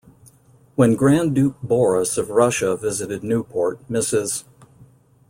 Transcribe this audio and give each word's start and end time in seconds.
When 0.75 0.95
Grand 0.95 1.35
Duke 1.35 1.57
Boris 1.61 2.17
of 2.17 2.31
Russia 2.31 2.75
visited 2.75 3.23
Newport, 3.23 3.87
Mrs. 3.87 4.45